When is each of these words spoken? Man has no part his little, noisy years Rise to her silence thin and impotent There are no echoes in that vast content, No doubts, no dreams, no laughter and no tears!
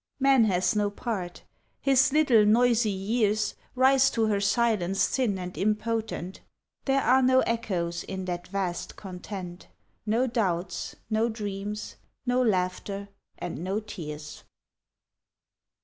Man 0.19 0.45
has 0.45 0.75
no 0.75 0.89
part 0.89 1.43
his 1.79 2.11
little, 2.11 2.43
noisy 2.43 2.89
years 2.89 3.53
Rise 3.75 4.09
to 4.09 4.25
her 4.25 4.41
silence 4.41 5.07
thin 5.07 5.37
and 5.37 5.55
impotent 5.55 6.41
There 6.85 7.03
are 7.03 7.21
no 7.21 7.41
echoes 7.41 8.01
in 8.03 8.25
that 8.25 8.47
vast 8.47 8.95
content, 8.95 9.67
No 10.07 10.25
doubts, 10.25 10.95
no 11.11 11.29
dreams, 11.29 11.97
no 12.25 12.41
laughter 12.41 13.09
and 13.37 13.63
no 13.63 13.79
tears! 13.79 14.43